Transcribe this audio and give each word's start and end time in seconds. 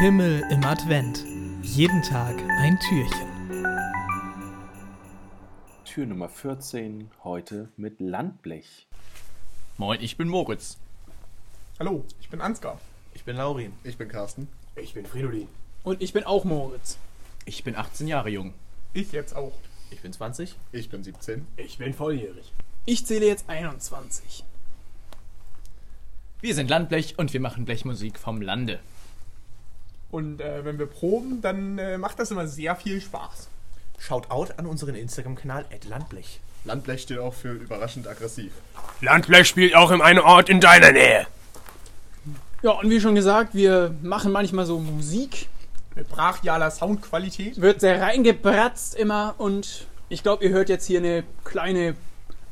Himmel 0.00 0.44
im 0.52 0.62
Advent. 0.62 1.24
Jeden 1.62 2.00
Tag 2.04 2.36
ein 2.60 2.78
Türchen. 2.88 3.28
Tür 5.84 6.06
Nummer 6.06 6.28
14, 6.28 7.10
heute 7.24 7.68
mit 7.76 7.98
Landblech. 7.98 8.86
Moin, 9.76 10.00
ich 10.00 10.16
bin 10.16 10.28
Moritz. 10.28 10.78
Hallo, 11.80 12.04
ich 12.20 12.30
bin 12.30 12.40
Ansgar. 12.40 12.80
Ich 13.12 13.24
bin 13.24 13.34
Laurin. 13.34 13.72
Ich 13.82 13.98
bin 13.98 14.06
Carsten. 14.06 14.46
Ich 14.76 14.94
bin 14.94 15.04
Fridolin. 15.04 15.48
Und 15.82 16.00
ich 16.00 16.12
bin 16.12 16.22
auch 16.22 16.44
Moritz. 16.44 16.96
Ich 17.44 17.64
bin 17.64 17.74
18 17.74 18.06
Jahre 18.06 18.28
jung. 18.28 18.54
Ich 18.92 19.10
jetzt 19.10 19.34
auch. 19.34 19.58
Ich 19.90 20.00
bin 20.00 20.12
20. 20.12 20.54
Ich 20.70 20.90
bin 20.90 21.02
17. 21.02 21.44
Ich 21.56 21.78
bin 21.78 21.92
volljährig. 21.92 22.52
Ich 22.86 23.04
zähle 23.04 23.26
jetzt 23.26 23.50
21. 23.50 24.44
Wir 26.40 26.54
sind 26.54 26.70
Landblech 26.70 27.18
und 27.18 27.32
wir 27.32 27.40
machen 27.40 27.64
Blechmusik 27.64 28.16
vom 28.16 28.40
Lande. 28.40 28.78
Und 30.10 30.40
äh, 30.40 30.64
wenn 30.64 30.78
wir 30.78 30.86
proben, 30.86 31.42
dann 31.42 31.78
äh, 31.78 31.98
macht 31.98 32.18
das 32.18 32.30
immer 32.30 32.46
sehr 32.46 32.76
viel 32.76 33.00
Spaß. 33.00 33.48
Schaut 33.98 34.30
out 34.30 34.58
an 34.58 34.66
unseren 34.66 34.94
Instagram-Kanal 34.94 35.66
Landblech. 35.88 36.40
Landblech 36.64 37.02
steht 37.02 37.18
auch 37.18 37.34
für 37.34 37.52
überraschend 37.52 38.06
aggressiv. 38.06 38.52
Landblech 39.00 39.46
spielt 39.46 39.74
auch 39.74 39.90
in 39.90 40.00
einem 40.00 40.22
Ort 40.22 40.48
in 40.48 40.60
deiner 40.60 40.92
Nähe. 40.92 41.26
Ja, 42.62 42.72
und 42.72 42.90
wie 42.90 43.00
schon 43.00 43.14
gesagt, 43.14 43.54
wir 43.54 43.94
machen 44.02 44.32
manchmal 44.32 44.66
so 44.66 44.78
Musik. 44.78 45.48
Mit 45.94 46.08
brachialer 46.08 46.70
Soundqualität. 46.70 47.60
Wird 47.60 47.80
sehr 47.80 48.00
reingebratzt 48.00 48.94
immer 48.94 49.34
und 49.38 49.86
ich 50.08 50.22
glaube, 50.22 50.44
ihr 50.44 50.50
hört 50.50 50.68
jetzt 50.68 50.86
hier 50.86 51.00
eine 51.00 51.24
kleine 51.44 51.96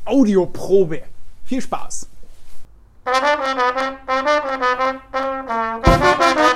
Audioprobe. 0.04 1.02
Viel 1.44 1.62
Spaß. 1.62 2.08
Thank 6.26 6.50